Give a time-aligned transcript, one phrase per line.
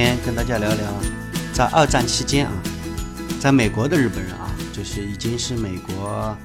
[0.00, 1.02] 天跟大家聊聊，
[1.52, 2.52] 在二战期间啊，
[3.40, 6.38] 在美国的日本人啊，就是已经是美国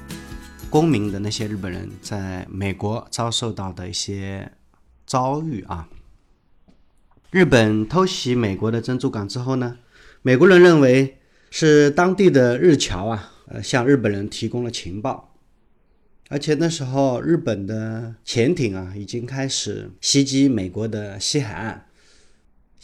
[0.68, 4.50] 公民的那些日本人，在美国遭受到的一些
[5.06, 5.88] 遭遇啊。
[7.30, 9.76] 日本偷袭美国的珍珠港之后呢，
[10.22, 11.18] 美国人认为
[11.48, 15.32] 是当地的日侨啊，呃，向日本人提供了情报。
[16.28, 21.83] 而且那时候，日本的潜艇啊，已经开始袭击美国的西海岸，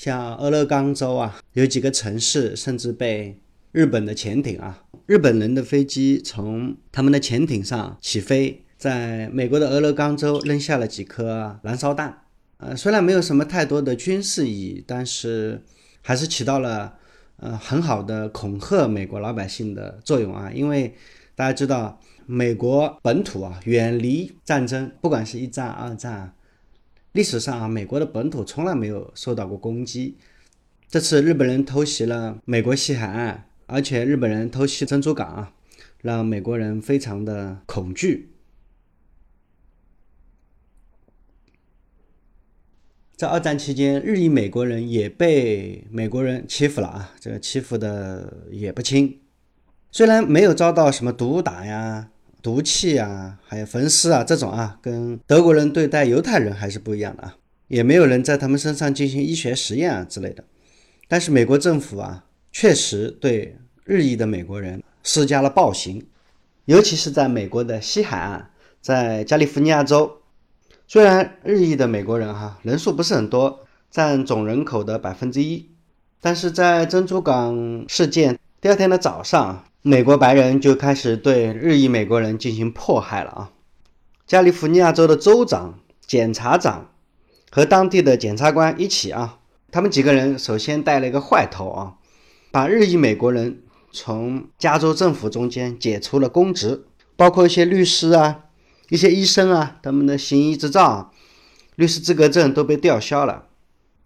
[0.00, 3.38] 像俄勒冈州啊，有几个城市甚至被
[3.70, 12.22] 日本的潜艇啊，日本人的飞机从他们的潜艇上起飞，在美国的俄勒冈州扔下了几颗燃烧弹。
[12.56, 15.62] 呃，虽然没有什么太多的军事意义，但是
[16.00, 16.94] 还是起到了
[17.36, 20.94] 呃很好的恐吓美国老百姓的作用啊，因为
[21.34, 22.00] 大家知道。
[22.26, 26.32] 美国本土啊，远离战争，不管是一战、二战，
[27.12, 30.16] 历史上啊，美国的本土从来没有受到过攻击。
[30.88, 35.52] 这次日本人偷袭了美国西海岸，而且日本人偷袭珍珠港啊，
[35.98, 38.30] 让美国人非常的恐惧。
[43.16, 49.20] 在二战期间，日裔美国人也被美国人欺负了啊，这个欺负的也不轻。
[49.90, 52.10] 虽然没有遭到什么毒打呀。
[52.42, 57.36] 毒气啊，还有焚尸啊，这种啊，跟德国人对待犹太人还是不一样的啊，
[57.68, 60.44] 也没有人在他们身上进行医学实验啊之类的。
[61.08, 66.06] 但是美国政府啊，确实对日裔的美国人施加了暴行，
[66.64, 70.18] 尤其是在美国的西海岸，在加利福尼亚州，
[70.86, 75.70] 虽然日裔的美国人哈人数不是很多，占总人口的百分之一，
[76.20, 79.64] 但是在珍珠港事件第二天的早上。
[79.82, 83.50] 美国白人就开始对日裔美国人进行迫害了啊！
[84.26, 86.90] 加利福尼亚州的州长、检察长
[87.50, 89.38] 和当地的检察官一起啊，
[89.72, 91.94] 他们几个人首先带了一个坏头啊，
[92.50, 96.84] 把日裔美国人从加州政府中间解除了公职，
[97.16, 98.44] 包括一些律师啊、
[98.90, 101.10] 一些医生啊，他们的行医执照、
[101.76, 103.46] 律师资格证都被吊销了，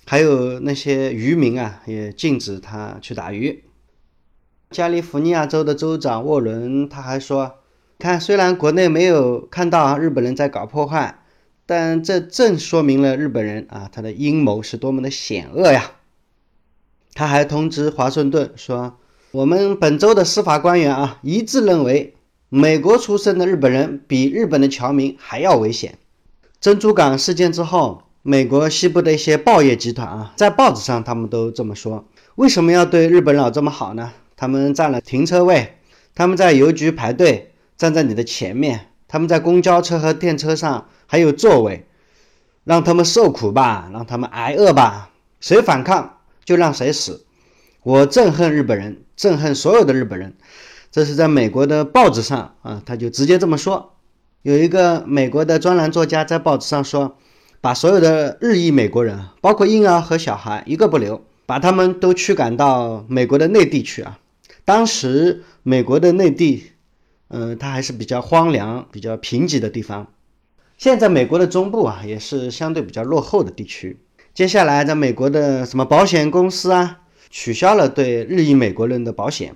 [0.06, 3.65] 还有那些渔民啊，也禁止他去打鱼。
[4.70, 7.56] 加利福尼亚州的州长沃伦他还说
[7.98, 11.22] ：“看，虽然国内没有看到日本人在搞破坏，
[11.64, 15.92] 但这正说明了日本人啊，他的阴谋是多么的险恶呀！”
[17.14, 18.97] 他还通知华盛顿说
[19.30, 22.16] ：“我们本州的司法官员啊，一致认为，
[22.48, 25.98] 美国出生的日本人比日本的侨民还要危险。”
[26.60, 35.78] 珍珠港事件之后，美国西部的一些报业集团啊，在报纸上他们都这么说：“为什么要对日本佬这么好呢？”他们占了停车位，
[36.15, 38.89] 他们在邮局排队，站在你的前面。
[39.06, 41.87] 他们在公交车和电车上还有座位，
[42.65, 45.11] 让他们受苦吧，让他们挨饿吧。
[45.39, 47.25] 谁反抗就让谁死。
[47.83, 50.34] 我憎恨日本人，憎恨所有的日本人。
[50.91, 53.94] 这是在美国的报纸上啊，他就直接这么说。
[54.43, 57.17] 有一个美国的专栏作家在报纸上说，
[57.61, 64.19] 把所有的日裔美国人，包括婴儿和小孩，一个不留，把他们都驱赶到美国的内地去啊。
[64.64, 66.72] 当时美国的内地，
[67.28, 70.12] 嗯，它还是比较荒凉、比较贫瘠的地方。
[70.78, 73.98] 现在美国的中部啊，也是相对比较落后的地区。
[74.32, 79.54] 接下来，在美国的什么保险公司啊，取消了对日裔美国人的保险，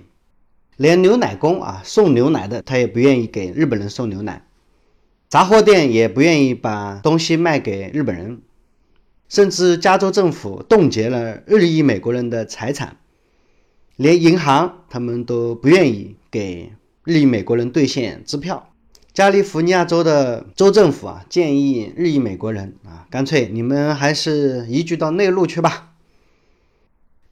[0.77, 4.45] 连牛奶工啊，送牛奶的他也不愿意给日本人送牛奶，
[5.27, 8.41] 杂货店也不愿意把东西卖给日本人，
[9.27, 12.97] 甚至加州政府冻结了日裔美国人的财产。
[13.99, 16.71] 连银行他们都不愿意给
[17.03, 18.71] 日裔美国人兑现支票。
[19.11, 25.91] 加利福尼亚州的州政府啊，建议日裔美国人啊，干脆你们还是移居到内陆去吧。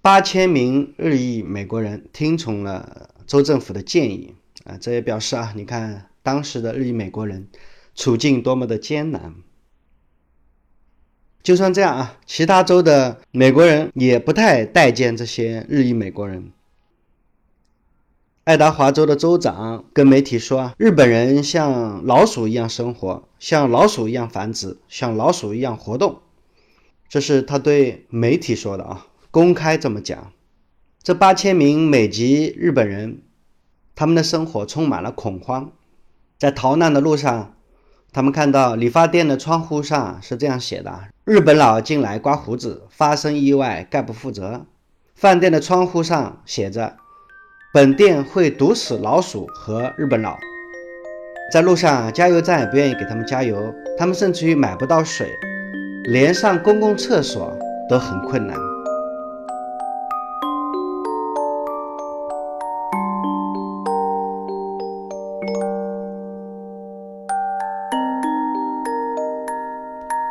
[0.01, 7.47] 八千名日裔美国人听从了州政府的建议啊，这也表示啊，你看当时的日裔美国人
[7.95, 9.33] 处境多么的艰难。
[11.42, 16.51] 就算这样啊，其他州的美国人也不太待见这些日裔美国人。
[18.47, 26.21] 爱达华州的州长跟媒体说：“日本人像老鼠一样生活，像老鼠一样繁殖，像老鼠一样活动。”
[27.09, 30.31] 这是他对媒体说的啊，公开这么讲。
[31.03, 33.21] 这八千名美籍日本人，
[33.94, 35.73] 他们的生活充满了恐慌。
[36.38, 37.53] 在逃难的路上，
[38.13, 44.65] 他们看到理发店的窗户上是这样写的：“日本佬进来刮胡子，发生意外概不负责。”
[45.13, 46.95] 饭店的窗户上写着。
[47.74, 50.38] 本店会毒死老鼠和日本佬。
[51.52, 55.28] 在路上加油站也不愿意给他们加油他们甚至于买不到水
[56.06, 57.58] 连上公共厕所
[57.90, 58.58] 都很困难。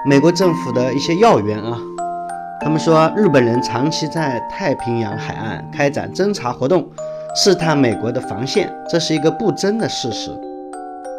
[0.07, 1.79] 美国政府的一些要员啊
[2.63, 6.89] 他们说日本人长期在太平洋海岸开展侦查活动
[7.39, 10.31] 试探美国的防线，这是一个不争的事实。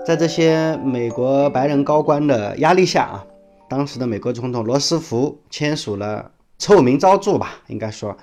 [0.04, 3.24] 在这些美国白人高官的压力下啊，
[3.70, 8.18] 当时的美国总统罗斯福签署了臭名昭著吧，应该说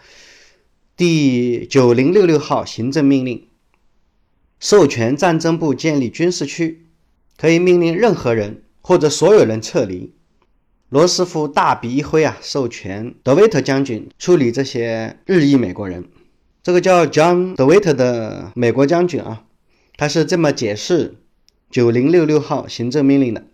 [0.96, 3.46] 第九零六六号行政命令，
[4.58, 6.86] 授权战争部建立军事区，
[7.38, 10.12] 可以命令任何人或者所有人撤离。
[10.88, 16.04] 罗斯福大笔一挥啊，授权德维特将军处理这些日裔美国人。
[16.64, 19.42] 这个叫 John DeWitt 的美国将军啊，
[19.98, 21.16] 他是这么解释。
[21.70, 23.44] 九零六六号行政命令的，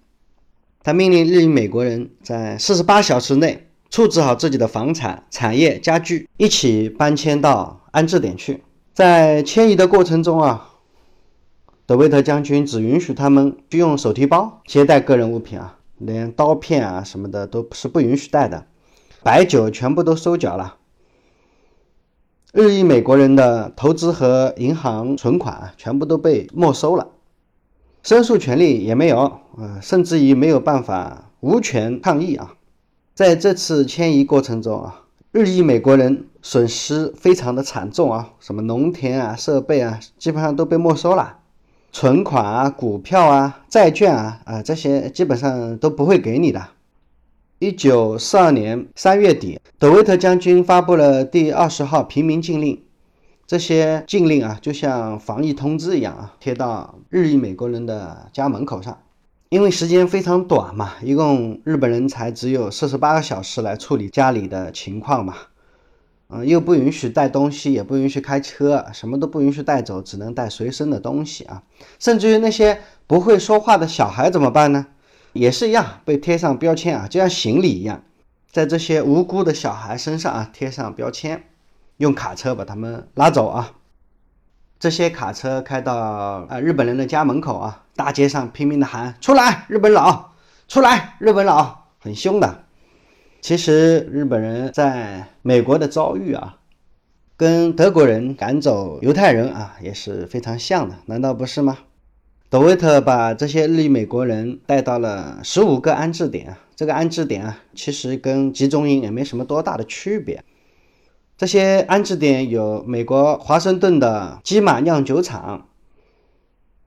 [0.84, 8.62] 他命令日裔美国人在四十八小时内处置好自己的房产、产业、家具，一起搬迁到安置点去。
[8.92, 10.70] 在迁移的过程中啊，
[11.86, 18.66] 德维特将军只允许他们去用手提包携带个人物品啊，连刀片啊什么的都是不允许带的，
[19.24, 20.76] 白酒全部都收缴了。
[22.52, 27.06] 日裔美国人的投资和银行存款全部都被没收了。
[28.02, 29.20] 申诉权利也没有，
[29.56, 32.54] 啊，甚至于没有办法无权抗议啊！
[33.14, 41.36] 在这次迁移过程中啊，日裔美国人损失非常的惨重啊，什么农田啊、设备啊，基本上都被没收了，
[41.92, 46.60] 存款啊、股票啊、债券啊，啊，这些基本上都不会给你的。
[47.62, 52.82] 一九四二年三月底，德维特将军发布了第二十号平民禁令。
[53.46, 58.96] 这些禁令啊，就像防疫通知一样啊，贴到日裔美国人的家门口上。
[59.50, 65.34] 因为时间非常短嘛，一共日本人才只有四十八个小时来处理家里的情况嘛，
[66.30, 71.62] 嗯，又不允许带东西，也不允许开车，什么都不允许带走，只能带随身的东西啊。
[71.98, 74.86] 甚至于那些不会说话的小孩怎么办呢？
[75.32, 78.02] 也是一样，被贴上标签啊，就像行李一样，
[78.50, 81.44] 在这些无辜的小孩身上啊贴上标签。
[81.98, 83.72] 用卡车把他们拉走啊！
[84.78, 90.30] 这些卡车开到啊日本人的家门口啊，大街上拼命的喊：“出来，日本佬！
[90.66, 92.64] 出来，日本佬！”很凶的。
[93.42, 96.56] 其实日本人在美国的遭遇啊，
[97.36, 101.76] 跟德国人赶走犹太人啊也是非常像的，难道不是吗？
[102.50, 110.42] 德维特把这些日裔美国人带到了十五个安置点，这个安置点啊，其实跟集中营也没什么多大的区别。
[111.38, 115.68] 这些安置点有美国华盛顿的基马酿酒厂、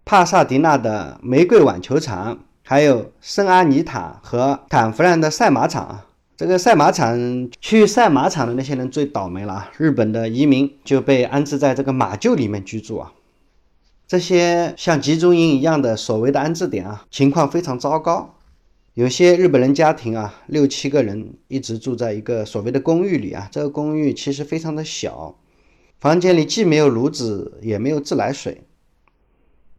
[0.04, 6.01] 帕萨迪纳的玫瑰网球场，还有圣阿尼塔和坦弗兰的赛马场。
[6.36, 13.13] 这个赛马场去赛马场的那些人最倒霉了，日本的移民就被安置在这个马厩里面居住啊。
[14.08, 18.36] 这些像集中营一样的所谓的安置点啊，情况非常糟糕。
[18.94, 23.48] 有些日本人家庭啊，六七个人一直住在一个所谓的公寓里啊。
[23.52, 25.40] 这个公寓其实非常的小，
[26.00, 28.68] 房间里既没有炉子，也没有自来水。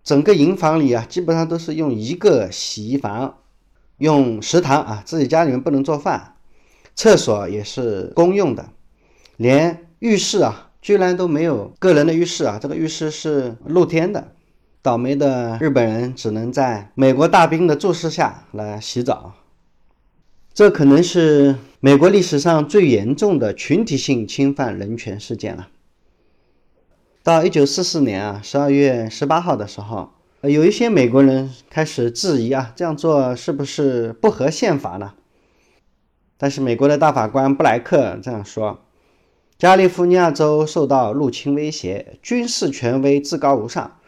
[0.02, 3.38] 整个营房里啊，基本上都是用一个洗衣房，
[3.98, 6.34] 用食堂啊，自己家里面不能做饭。
[6.96, 8.70] 厕所也是公用的，
[9.36, 12.58] 连浴室啊，居然都没有个人的浴室啊。
[12.60, 14.32] 这个浴室是露天的。
[14.82, 19.32] 倒霉的日本人只能在美国大兵的注视下来洗澡，
[20.52, 25.68] 这可能是美国历史上最严重的群体性侵犯人权事件了。
[27.22, 30.10] 到一九四四年啊十二月十八号的时候，
[30.42, 35.14] 有一些美国人开始质疑啊，这样做是不是不合宪法呢？
[36.36, 38.83] 但是美国的大法官布莱克这样说：
[39.58, 43.98] 加利福尼亚州受到入侵威胁，军事权威至高无上。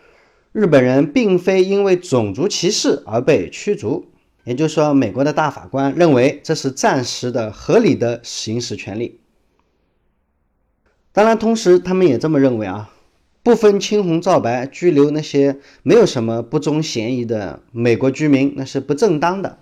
[0.53, 4.07] 日本人并非因为种族歧视而被驱逐，
[4.45, 9.21] 也就是说，美国的大法官认为这是暂时的、合理的行使权利。
[11.13, 12.91] 当然，同时他们也这么认为啊，
[13.43, 19.59] 不分青红皂白拘留那些没有什么不忠嫌疑的美国居民，那是不正当的。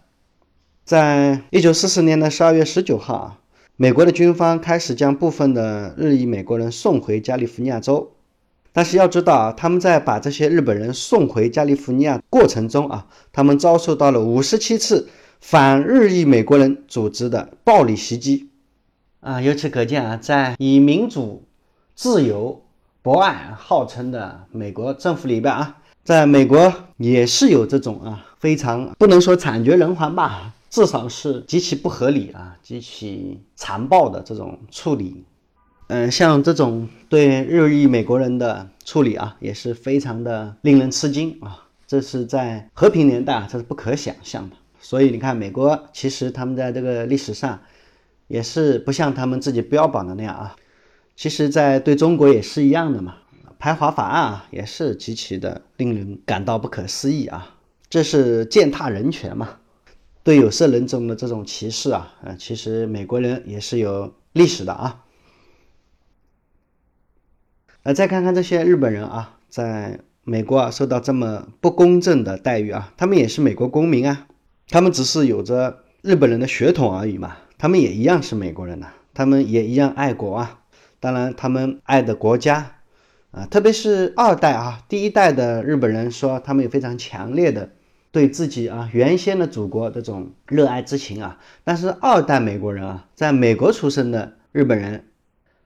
[0.84, 3.40] 在一九四四年的十二月十九号啊，
[3.76, 8.12] 美国的军方开始将部分的日裔美国人送回加利福尼亚州。
[8.72, 15.08] 但是要知道啊，他们在把这些日本人送回加利福尼亚过程中啊，他们遭受到了五十七次
[15.40, 18.48] 反日裔美国人组织的暴力袭击
[19.18, 19.40] 啊。
[19.40, 21.42] 由此可见啊，在以民主、
[21.96, 22.62] 自由、
[23.02, 35.24] 博爱号称的美国政府里边啊，在美国也是有这种啊非常不能说惨绝人寰吧，至少是极其不合理啊、极其残暴的这种处理。
[35.86, 41.64] 嗯，像这种对日裔美国人的处理啊，也是非常的令人吃惊啊！
[41.86, 44.56] 这是在和平年代啊，这是不可想象的。
[44.80, 47.56] 所以你看，美国其实他们在这个历史上
[48.26, 50.56] 也是不像他们自己标榜的那样啊，
[51.14, 53.14] 其实，在对中国也是一样的嘛。
[53.60, 57.54] 排华法案啊，也是极其的令人感到不可思议啊！
[57.88, 59.50] 这是践踏人权嘛？
[60.24, 65.04] 对有色人种的这种歧视啊，呃，其实美国人也是有历史的啊。
[67.82, 74.26] 那再看看这些日本人啊，在美国啊受到这么不公正的待遇啊，他们也是美国公民啊，
[74.68, 80.62] 他们只是有着日本人的血统而已嘛，他们也一样是美国人呐，他们也一样爱国啊，
[81.00, 82.70] 当然他们爱的国家。
[83.30, 87.73] 啊，特别是二代啊，第一代的日本人说他们有非常强烈的
[88.14, 91.36] 对自己啊原先的祖国这种热爱之情啊。
[91.64, 95.06] 但是二代美国人啊，在美国出生的日本人，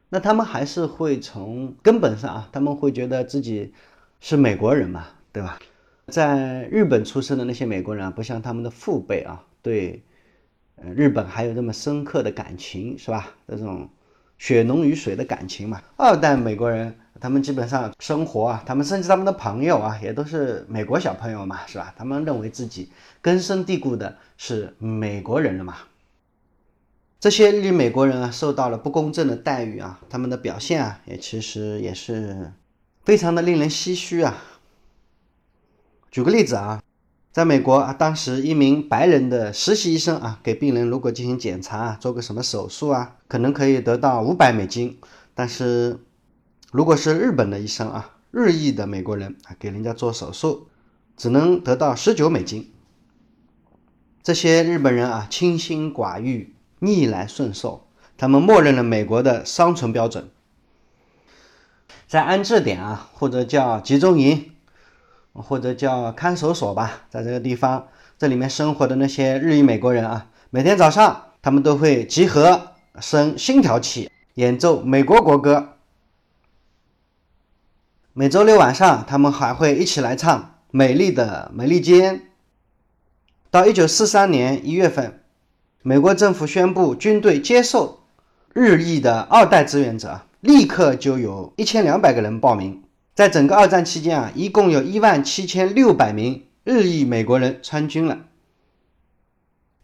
[0.09, 3.75] 那他们还是会从根本上啊，他们会觉得自己
[4.19, 5.59] 是美国人嘛，对吧？
[6.07, 10.03] 在日本出生的那些美国人啊，不像他们的父辈啊，对，
[10.97, 13.29] 日本还有这么深刻的感情，是吧？
[13.47, 13.91] 这种
[14.39, 15.83] 血浓于水的感情嘛。
[15.99, 16.95] 二代美国人。
[17.21, 21.93] 他们基本上生活啊，他们甚至他们的朋友啊，也都是美国小朋友嘛，是吧？
[21.97, 25.77] 他们认为自己根深蒂固的是美国人了嘛。
[27.21, 32.53] 这些日美国人啊，受到了不公正的待遇啊，他们的表现啊，也其实也是
[33.05, 34.37] 非常的令人唏嘘啊。
[36.11, 36.83] 举个例子啊，
[37.33, 44.99] 在美国啊，当时一名白人的实习医生啊，给病人如果进行检查啊、做个什么手术啊，可能可以得到五百美金，
[45.35, 45.99] 但是。
[46.71, 50.69] 如果是日本的医生啊，日裔的美国人啊，给人家做手术，
[51.17, 52.71] 只能得到十九美金。
[54.23, 57.87] 这些日本人啊，清心寡欲、逆来顺受，
[58.19, 60.29] 他们默认了美国的生存标准。
[62.07, 64.51] 在安置点啊，或者叫集中营，
[65.33, 75.77] 或者叫看守所吧，在这个地方，这里面生活的那些日裔美国人啊，每天早上他们都会集合，升星条旗，演奏美国国歌。
[78.19, 80.41] 每周六晚上，他们还会一起来唱
[80.73, 82.17] 《美丽的美利坚》。
[83.49, 85.21] 到一九四三年一月份，
[85.85, 88.01] 美国政府宣布军队接受
[88.53, 92.83] 日裔的二代志愿者，立刻就有一千两百个人报名。
[93.15, 98.19] 在整个二战期间啊，一共有一万七千六百名日裔美国人参军了。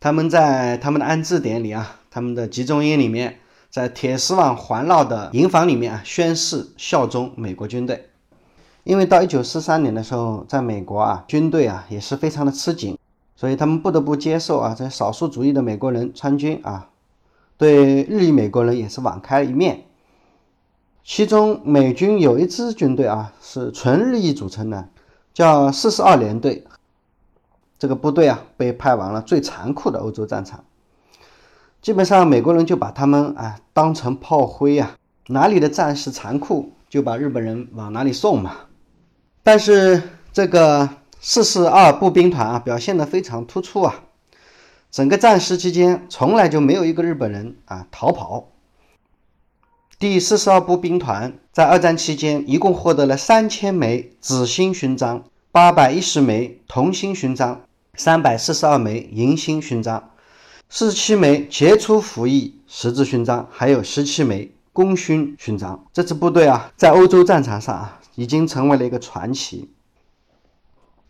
[0.01, 3.39] 他们在他们的安置点里啊，他们的集中营里面，
[3.71, 8.09] 在铁丝网环绕的营房里面啊，宣誓效忠美国军队。
[8.85, 12.99] 因为到一九四三年的时候，在美国啊，军队啊也是非常的吃紧，
[13.35, 16.91] 所以他们不得不接受啊这少数族裔的美国人参军啊，
[17.57, 19.85] 对日裔美国人也是网开一面。
[21.03, 24.89] 其中美军有一支军队啊是纯日裔组成的，
[25.33, 26.65] 叫四十二联队。
[27.79, 30.63] 这个部队啊被派往了最残酷的欧洲战场，
[31.83, 34.97] 基本上美国人就把他们啊当成炮灰啊，
[35.29, 38.57] 哪里的战事残酷，就把日本人往哪里送嘛。
[39.45, 40.89] 但是这个
[41.21, 44.05] 四四二步兵团啊，表现的非常突出啊！
[44.91, 48.49] 整个战时期间，从来就没有一个日本人啊逃跑。
[49.99, 57.61] 第四十二步兵团在二战期间，一共获得了三千枚紫星勋章、八百一十枚铜星勋章、
[57.97, 60.11] 三百四十二枚银星勋章、
[60.71, 65.85] 四十七枚杰出服役十字勋章，还有十七枚功勋勋章。
[65.93, 68.01] 这支部队啊，在欧洲战场上啊。
[68.17, 69.71] 已经成为了一个传奇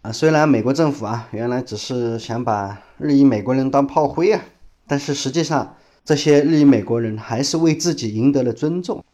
[0.03, 0.13] 啊！
[0.13, 4.43] 虽然美国政府啊，原来只是想把日裔美国人当炮灰啊，
[4.87, 9.05] 但是实际上这些日裔美国人还是为自己赢得了尊重。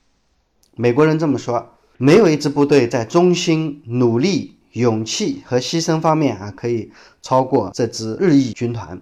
[0.77, 6.93] 美国人这么说：，没有一支部队在忠心、努力、勇气和牺牲方面啊，可以
[7.23, 9.01] 超过这支日裔军团。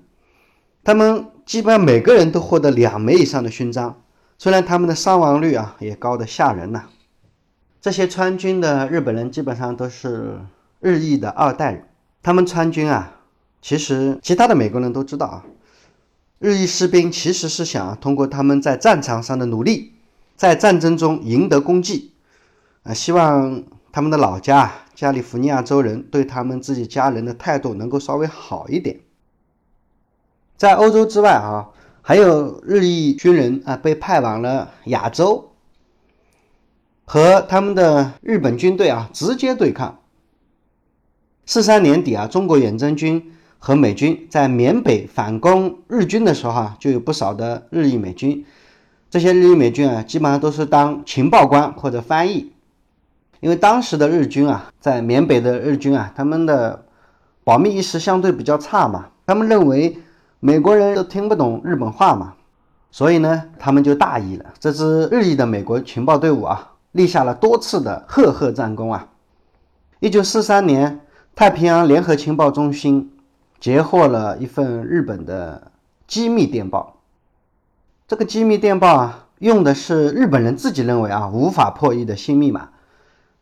[0.82, 4.02] 他们基本上每个人都获得两枚以上的勋章，
[4.38, 6.84] 虽然他们的伤亡率啊，也高得吓人呐。
[7.80, 10.40] 这些参军的日本人基本上都是
[10.80, 11.84] 日裔的二代人。
[12.22, 13.20] 他们参军啊，
[13.62, 15.44] 其实其他的美国人都知道啊，
[16.40, 19.92] 日裔士兵其实是想通过他们在战场上的努力，
[20.36, 22.12] 在战争中赢得功绩，
[22.82, 28.98] 啊，希望他们的老家加利福尼亚州人对他们自己家人的态度能够稍微好一点。
[30.56, 31.68] 在欧洲之外啊，
[32.02, 35.52] 还有日裔军人啊被派往了亚洲。
[37.10, 39.98] 和他们的日本军队啊直接对抗。
[41.46, 48.44] 四三年底啊，中国远征军和美军在缅北反攻日军的时候啊，就有不少的日裔美军。
[49.08, 52.52] 这些日裔美军啊，基本上都是当情报官或者翻译。
[53.40, 56.84] 因为当时的日军啊，在缅北的日军啊，他们的
[57.42, 59.96] 保密意识相对比较差嘛，他们认为
[60.40, 62.34] 美国人都听不懂日本话嘛，
[62.90, 64.44] 所以呢，他们就大意了。
[64.60, 69.06] 这支日裔的美国情报队伍啊，立下了多次的赫赫战功啊。
[70.00, 71.00] 一九四三年，
[71.36, 73.12] 太平洋联合情报中心
[73.60, 75.70] 截获了一份日本的
[76.08, 76.96] 机密电报。
[78.08, 82.70] 这个机密电报啊，用的是日本人自己认为啊无法破译的新密码。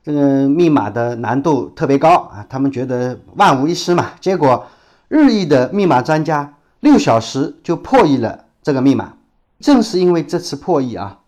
[0.02, 4.10] 这个密码的难度特别高啊，他们觉得万无一失嘛。
[4.20, 4.66] 结果，
[5.08, 9.14] 日裔的密码专家六小时就破译了这个密码。
[9.58, 11.20] 正是因为这次破译啊，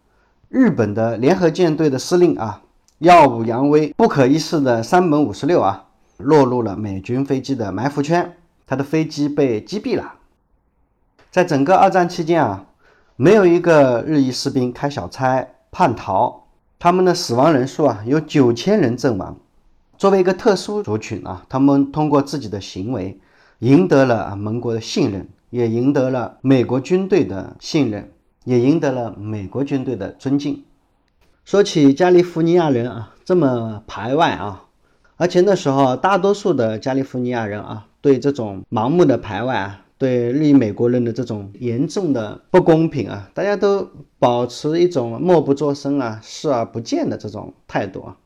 [0.48, 2.62] 日本的联合舰队的司令啊，
[3.00, 5.84] 耀武扬威、不可一世的山本五十六啊，
[6.16, 8.34] 落入了美军飞机的埋伏圈，
[8.66, 10.14] 他的飞机被击毙了。
[11.30, 12.64] 在整个二战期间啊，
[13.16, 16.44] 没有一个日裔士兵开小差叛逃。
[16.78, 19.36] 他们的死亡人数啊，有九千人阵亡。
[19.98, 23.20] 作为一个特殊族群啊，他们通过自己的行为
[23.58, 28.10] 赢得了盟国的信任，也赢得了美国军队的信任，
[28.44, 30.64] 也赢得了美国军队的尊敬。
[31.44, 34.64] 说起加利福尼亚人啊，这么排外啊，
[35.16, 39.80] 而且那时候大多数的加利福尼亚人啊，对这种盲目的排外啊。
[39.98, 43.90] 对日裔美国人的这种严重的不公平啊，大家都
[44.20, 48.16] 保持一种默不作声啊、视而不见的这种态度啊。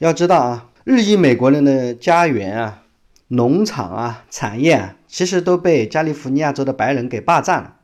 [0.00, 2.82] 要知道啊，日裔美国人的家园啊、
[3.28, 7.76] 农场啊、产业啊，其实都被加利福尼亚州的白人给霸占了。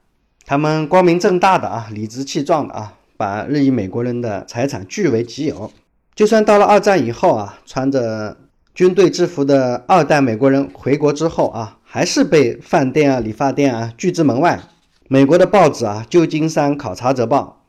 [0.48, 5.70] 他们光明正大的啊、理直气壮的啊，把日裔美国人的财产据为己有。
[6.14, 8.34] 就算到了二战以后啊，穿着
[8.74, 11.74] 军队制服的二代美国人回国之后啊。
[11.90, 14.60] 还是被饭店啊、理发店啊拒之门外。
[15.08, 17.62] 美国的报纸啊，《旧金山考察者报》，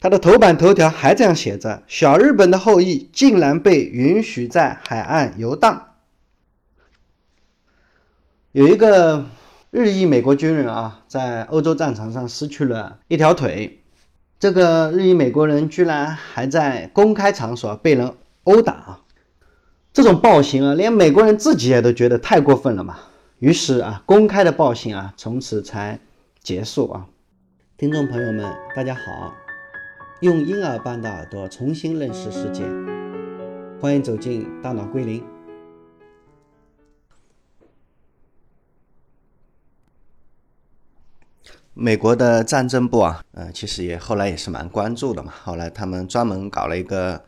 [0.00, 5.94] 它的头版头条还这样写着：“小日本的后裔竟然被允许在海岸游荡。”
[8.50, 9.24] 有一个
[9.74, 13.80] 日裔美国军人啊，在欧洲战场上失去了一条腿。
[14.38, 19.00] 这个日裔美国人居然还在公开场所被人殴打啊，
[19.92, 22.98] 这种暴行啊，连美国人自己也都觉得太过分了嘛。
[23.40, 25.98] 于是啊，公开的暴行啊，从此才
[26.40, 27.08] 结束啊。
[27.76, 29.34] 听众朋友们，大家好，
[30.20, 32.62] 用婴儿般的耳朵重新认识世界，
[33.80, 35.33] 欢迎走进大脑归零。
[41.74, 45.32] 美国的战争部啊，呃，其实也后来也是蛮关注的嘛。
[45.42, 47.24] 后来他们专门搞了一个，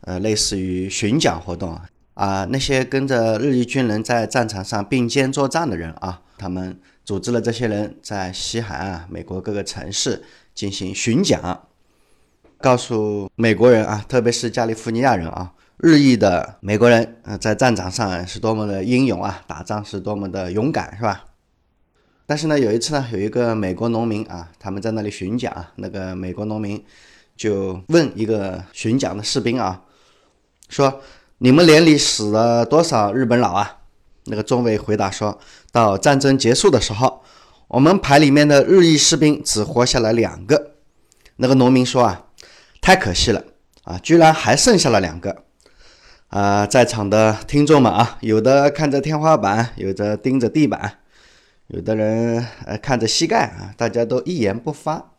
[0.00, 1.84] 呃，类似于巡讲活动啊。
[2.14, 10.22] 啊，那些跟着日裔军人在战场上并肩作战的人啊，他们组织了这些人在西海岸美国各个城市
[10.54, 11.68] 进行巡讲，
[12.58, 21.24] 告诉美国人啊，特别是加利福尼亚人啊，日裔的美国人啊，在战场上是多么的英勇啊，打仗是多么的勇敢，是吧？
[22.30, 26.80] 但是呢，有一次呢，有一个美国农民啊，他们在那里巡讲，那个美国农民
[27.36, 29.82] 就问一个巡讲的士兵啊，
[30.68, 31.00] 说。
[31.42, 33.78] 你们连里死了多少日本佬啊？
[34.26, 35.40] 那个中尉回答说
[35.72, 37.22] ：“到战争结束的时候，
[37.68, 40.72] 我们排里面的日裔士兵只活下来两个。”
[41.36, 42.26] 那个农民说：“啊，
[42.82, 43.42] 太可惜了
[43.84, 45.44] 啊，居然还剩下了两个。”
[46.28, 50.98] 啊，在场的听众们啊，有的看着天花板，有的盯着地板，
[51.72, 55.12] 有的人呃看着膝盖啊，大家都一言不发。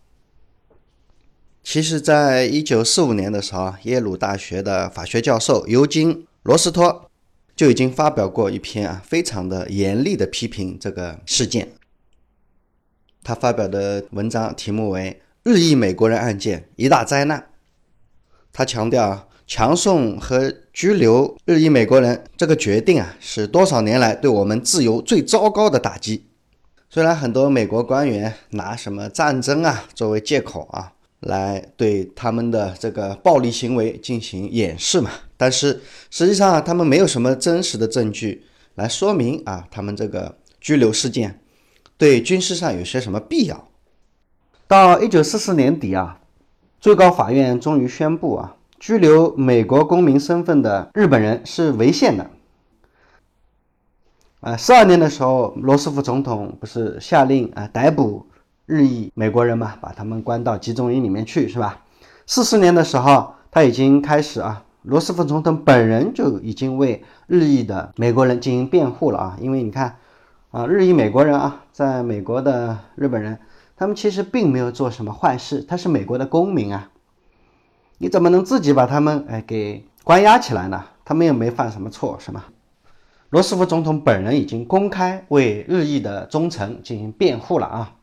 [1.63, 7.09] 其实，在一九四五年的时候，耶鲁大学的法学教授尤金·罗斯托
[7.55, 11.69] 就已经发表过一篇啊，非常的严厉的批评这个事件。
[13.23, 17.39] 他发表的文章题目为《日裔美国人案件一大灾难》。
[18.51, 26.25] 他强调，强送和拘留日裔美国人这个决定啊，是多少年来对我们自由最糟糕的打击。
[26.93, 30.93] 虽然很多美国官员拿什么战争啊作为借口啊。
[31.21, 35.11] 来对他们的这个暴力行为进行掩饰嘛？
[35.37, 41.39] 但是实际上啊，他们没有什么真实的证据来说明啊，他们这个拘留事件
[41.95, 43.67] 对军事上有些什么必要。
[44.67, 46.19] 到一九四四年底啊，
[46.79, 52.31] 最高法院终于宣布啊，拘留美国公民身份的日本人是违宪的。
[54.41, 58.25] 啊，四二年的时候，罗斯福总统不是下令啊逮捕。
[58.65, 61.83] 日裔美国人嘛，把他们关到集中营里面去，是吧？
[62.25, 69.97] 四四年的时候，他已经开始啊，罗斯福总统本人就已经为日裔的美国人进行辩护了啊，因为你看
[70.49, 73.37] 啊，日裔美国人啊，在美国的日本人，
[73.75, 76.89] 他们其实并没有做什么坏事，他是美国的公民啊，
[77.99, 80.83] 你怎么能自己把他们哎给关押起来呢？
[81.05, 82.45] 他们又没犯什么错，是吗？
[83.31, 87.95] 罗斯福总统本人已经公开为日裔的忠诚进行辩护了啊。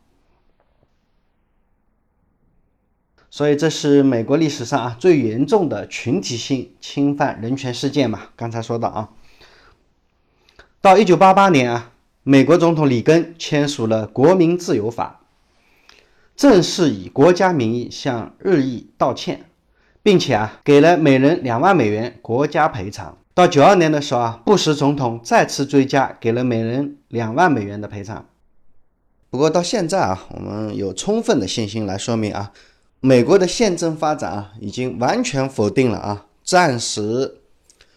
[3.28, 8.30] 所以这是美国历史上啊最严重的群体性侵犯人权事件嘛？
[8.36, 9.10] 刚才说的啊，
[10.80, 15.20] 到一九八八年啊，美国总统里根签署了《国民自由法》，
[16.36, 19.44] 正式以国家名义向日裔道歉，
[20.02, 23.18] 并且啊给了每人两万美元国家赔偿。
[23.38, 28.26] 到九二年的时候啊，布什总统再次追加，给了每人两万美元的赔偿。
[29.30, 32.52] 不过到现在啊，我们有充分的信心来说明啊。
[32.98, 37.38] 美国的宪政发展啊，已经完全否定了啊，暂时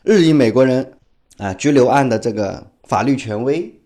[0.03, 0.99] 日裔美国人
[1.39, 3.81] 啊拘留案的这个法律权威，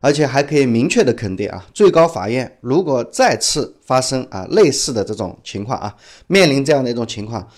[0.00, 7.48] 而且还可以明确的肯定啊，最高法院如果再次发生啊类似的这种情况啊，面临这样的一种情况，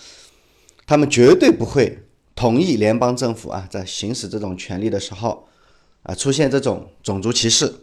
[0.87, 2.01] 他们绝对不会
[2.35, 5.47] 同意联邦政府啊在行使这种权利的时候
[6.03, 7.73] 啊出现这种种族歧视，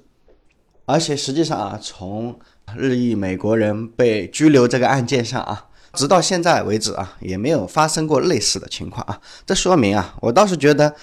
[0.87, 2.39] 而且实际上啊从
[2.77, 9.21] 日裔美国人被拘留这个案件上啊，直到现在为止啊，也没有发生过类似的情况啊。
[9.47, 10.95] 这说明啊，我倒是觉得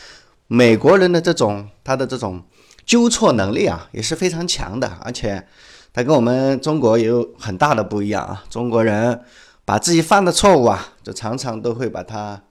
[0.48, 2.44] 美国人的这种他的这种
[2.86, 4.88] 纠错能力啊，也是非常强的。
[5.02, 5.48] 而且
[5.92, 8.44] 他跟我们中国也有很大的不一样啊。
[8.50, 9.22] 中国人
[9.64, 12.44] 把自己犯的错误啊，就常常都会把它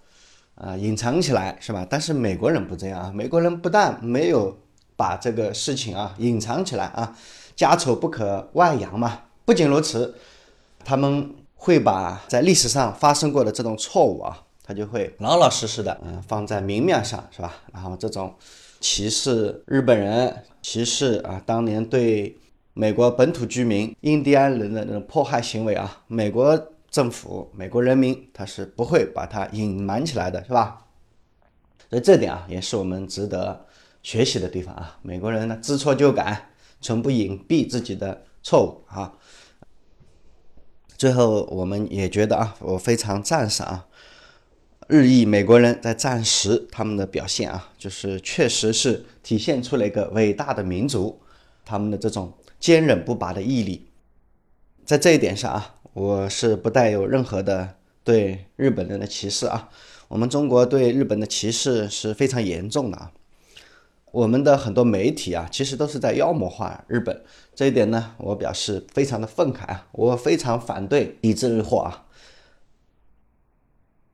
[0.54, 1.86] 啊隐藏起来，是吧？
[1.88, 4.56] 但是美国人不这样啊，美国人不但没有
[4.96, 7.16] 把这个事情啊隐藏起来啊。
[7.56, 9.20] 家丑不可外扬嘛。
[9.44, 10.14] 不仅如此，
[10.84, 17.54] 他们会把在历史上发生过的这种错误啊，他就会老老实实的嗯放在明面上，是吧？
[17.72, 18.34] 然后这种
[18.80, 22.36] 歧视日本人、歧视啊当年对
[22.72, 26.60] 美国本土居民印第安人的那种迫害行为啊，美国
[26.94, 30.86] 政府、美国人民他是不会把它隐瞒起来的，是吧？
[31.90, 33.66] 所以这点啊，也是我们值得
[34.00, 34.96] 学习的地方啊。
[35.02, 36.50] 美国人呢，知错就改。
[36.80, 39.14] 从不隐蔽自己的错误啊！
[40.96, 43.88] 最后，我们也觉得啊，我非常赞赏啊，
[44.86, 51.20] 日裔美国人在战时他们的表现啊，就是确实是体现出了一个伟大的民族，
[51.64, 53.88] 他们的这种坚韧不拔的毅力。
[54.84, 59.68] 在这一点上啊，我是不带有任何的对日本人的歧视啊。
[60.08, 63.12] 我们中国对日本的歧视是非常严重的啊。
[64.10, 67.22] 我们的很多媒体啊，其实都是在妖魔化日本，
[67.54, 72.04] 这一点呢，我表示非常的愤慨啊，我非常反对抵制日货啊。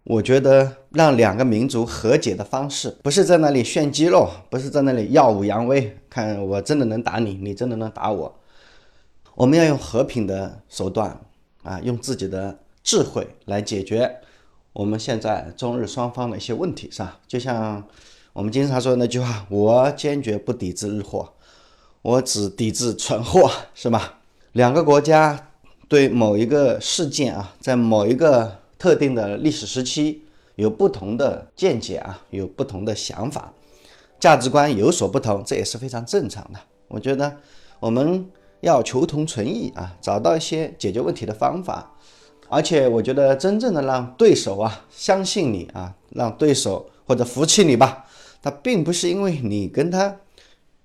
[0.05, 8.41] 我觉得让两个民族和解的方式，不是在那里炫肌肉，不是在那里耀武扬威，看我真的能打你，你真的能打我。
[9.35, 11.21] 我们要用和平的手段
[11.63, 14.21] 啊，用自己的智慧来解决
[14.73, 17.19] 我们现在中日双方的一些问题，是吧？
[17.27, 17.83] 就像。
[18.33, 21.33] 我们经常说的那句话：“我坚决不抵制日货，
[22.01, 24.21] 我只抵制蠢货，是吧？”
[24.53, 25.49] 两个国家
[25.89, 30.23] 对某一个事件啊，在某一个特定的历史时期
[30.55, 33.53] 有不同的见解啊，有不同的想法，
[34.21, 36.61] 价值观有所不同，这也是非常正常的。
[36.87, 37.37] 我觉得
[37.81, 38.25] 我们
[38.61, 41.93] 要求同存异啊，找到一些解决问题的方法，
[42.49, 48.05] 而且我觉得真正的让对手啊相信你啊，让对手或者服气你吧。
[48.43, 50.17] 他并不是因为你跟他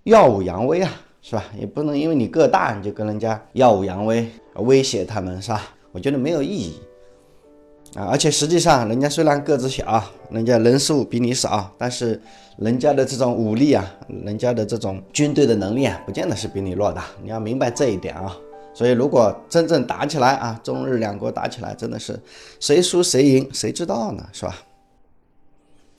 [0.04, 1.46] 耀武扬威啊，是吧？
[1.58, 5.62] 也不能因为你个大你就跟人家耀武扬威，威胁他们，是吧？
[5.92, 6.80] 我觉得没有意义
[7.96, 8.06] 啊！
[8.12, 12.22] 而且实际上，人家虽然个子小，人家人数比你少，但是
[12.58, 13.90] 人家的这种武力啊，
[14.24, 17.02] 人家的这种军队的能力啊，不见得是比你弱的。
[17.24, 18.36] 你要明白这一点啊！
[18.74, 22.20] 所以，如果真正打起来啊，中日两国打起来，真的是
[22.60, 24.24] 谁输谁赢，谁知道呢？
[24.32, 24.56] 是吧？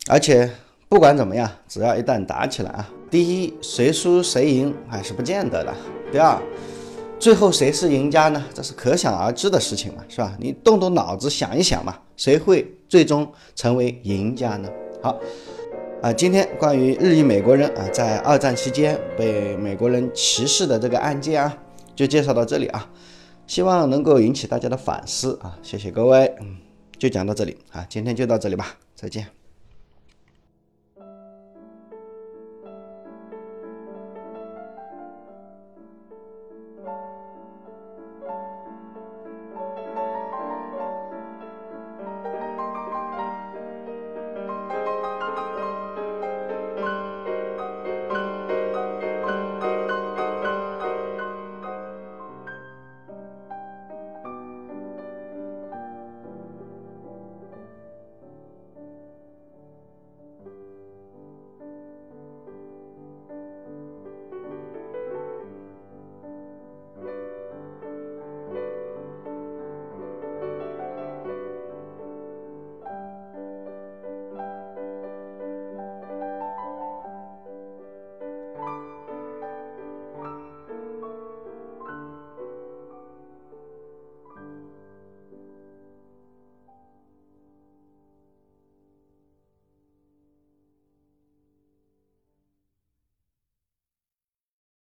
[0.09, 0.51] 而且。
[0.89, 5.75] 不管怎么样，只要一旦打起来啊，第一谁输谁赢还是不见得的。
[6.13, 6.41] 第二，
[7.19, 8.45] 最后谁是赢家呢？
[8.55, 10.37] 这是可想而知的事情嘛，是吧？
[10.39, 14.69] 你动动脑子想一想嘛，谁会最终成为赢家呢？
[15.03, 15.19] 好，
[16.03, 21.59] 啊，今天关于日裔美国人啊，在二战期间被美国人歧视的这个案件啊，
[21.97, 22.89] 就介绍到这里啊，
[23.47, 26.59] 希望能够引起大家的反思啊，谢谢各位，嗯，
[26.99, 29.36] 就讲到这里啊，今天就到这里吧，再见。